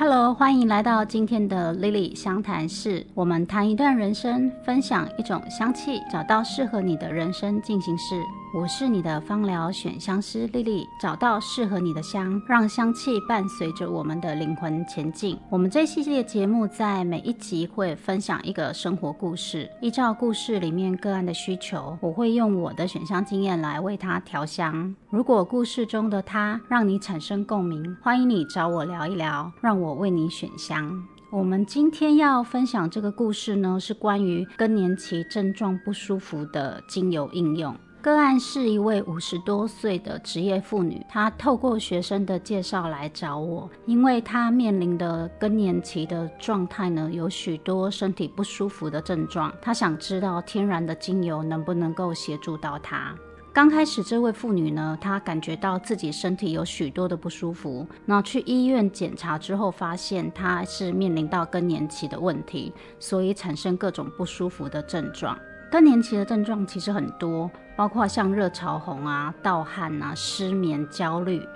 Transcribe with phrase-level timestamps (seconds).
[0.00, 3.06] Hello，欢迎来到今天的 Lily 相谈室。
[3.12, 8.14] 我们谈一段人生，分享一种香气，找到适合你的人生进行式。
[8.52, 15.38] 我是你的芳疗选香师 Lily，找到适合你的香，让香气伴随着我们的灵魂前进。
[15.48, 24.92] 我们这系列节目在每一集会分享一个生活故事，依照故事里面个案的需求，我会用我的选香经验来为他调香。
[25.10, 29.94] 如果故事中的他让你产生共鸣，欢迎你找我聊一聊，让我。
[29.94, 31.00] 为你选香。
[31.30, 37.76] 我们今天要分享这个故事呢，是关于更年期症状不舒服的精油应用。
[38.02, 49.52] 个案是一位五十多岁的职业妇女，她透过学生的介绍来找我，因为她面临的更年期的状态呢，有许多身体不舒服的症状。
[49.60, 53.14] 她想知道天然的精油能不能够协助到她。
[53.52, 57.86] 刚开始，这位妇女呢，她感觉到自己身体有许多的不舒服。
[58.06, 65.36] 那去医院检查之后，发现她是面临到更年期的问题，所以产生各种不舒服的症状。
[65.70, 71.46] 更年期的症状其实很多，包括像热潮红啊、盗汗啊、失眠、焦虑、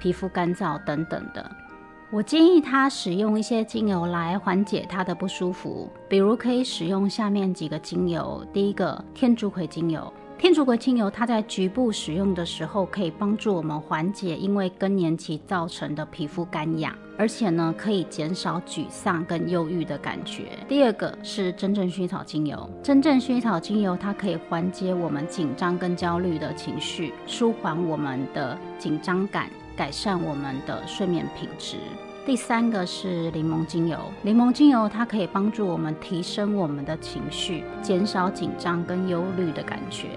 [0.00, 1.48] 皮肤干燥等等的。
[2.10, 8.44] 我建议他使用一些精油来缓解他的不舒服，比如可以使用下面几个精油。
[8.52, 10.12] 第一个，天竺葵精油。
[10.40, 20.44] 天竺葵精油，它在局部使用的时候，可以帮助我们缓解因为更年期造成的皮肤干痒，而且呢，可以减少沮丧跟忧郁的感觉。
[20.66, 31.76] 第二个是真正薰衣草精油，真正薰衣草精油，它可以缓解我们紧张跟焦虑的情绪，舒缓我们的紧张感，改善我们的睡眠品质。
[32.26, 40.08] 第三个是柠檬精油，柠檬精油它可以帮助我们提升我们的情绪，减少紧张跟忧虑的感觉。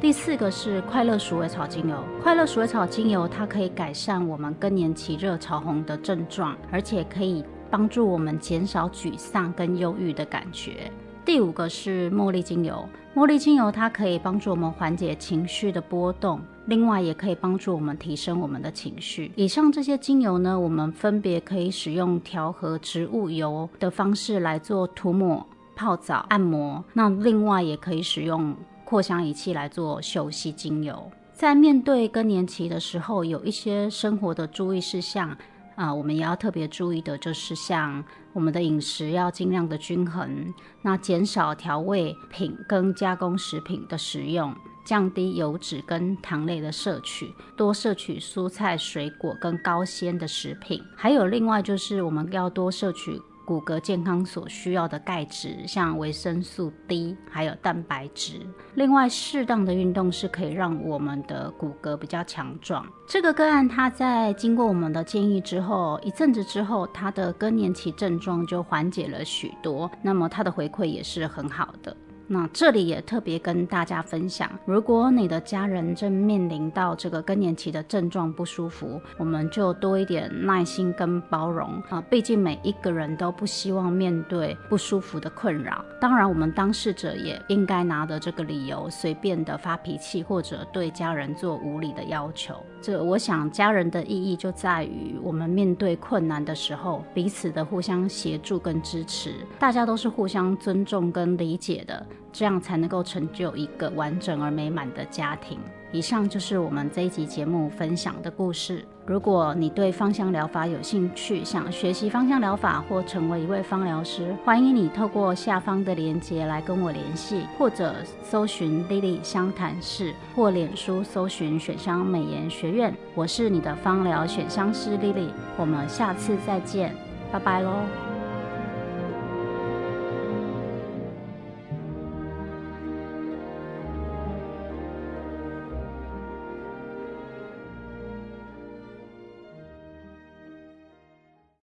[0.00, 10.90] 第四个是快乐鼠尾草精油，快乐鼠尾草精油它可以改善我们更年期热潮红的症状，而且可以帮助我们减少沮丧跟忧郁的感觉。
[11.26, 19.32] 第五个是茉莉精油，茉莉精油它可以帮助我们缓解情绪的波动，另外也可以帮助我们提升我们的情绪。
[19.34, 25.44] 以上这些精油呢，我们分别可以使用调和植物油的方式来做涂抹、
[25.74, 28.54] 泡澡、按摩，那另外也可以使用
[28.84, 31.10] 扩香仪器来做休息精油。
[31.32, 35.36] 在面对更年期的时候，有一些生活的注意事项。
[35.76, 53.20] 啊，我们也要特别注意的，就是像我们的饮食要尽量的均衡，那减少调味品跟加工食品的食用，降低油脂跟糖类的摄取，多摄取蔬菜水果跟高纤的食品，还有另外就是我们要多摄取。
[53.46, 58.40] 骨骼健康所需要的钙质，像维生素 D，还有蛋白质。
[58.74, 62.84] 另外，适当的运动是可以让我们的骨骼比较强壮。
[63.06, 69.88] 这个个案，他在经过我们的建议之后，一阵子之后，他的更年期症状就缓解了许多。
[70.02, 71.96] 那么，他的回馈也是很好的。
[72.28, 82.02] 那这里也特别跟大家分享，如果你的家人正面临到这个更年期的症状不舒服，我们就多一点耐心跟包容啊。
[82.10, 85.84] 毕竟每一个人都不希望面对不舒服的困扰。
[86.00, 92.54] 当然，我们当事者也应该拿着这个理由随便的发脾气，或者对家人做无理的要求。
[92.82, 102.04] 这我想家人的意义就在于我们面对困难的时候，彼此的互相协助跟支持，大家都是互相尊重跟理解的。
[102.32, 105.58] 这样才能够成就一个完整而美满的家庭。
[105.92, 108.84] 以上就是我们这一集节目分享的故事。
[109.06, 122.92] 如果你对芳香疗法有兴趣，想学习芳香疗法或成为一位芳疗师，欢迎你透过下方的链接来跟我联系，或者搜寻 Lily 香谈室，或脸书搜寻选香美颜学院。
[123.14, 126.94] 我是你的芳疗选香师 Lily，我们下次再见，
[127.32, 128.05] 拜拜喽。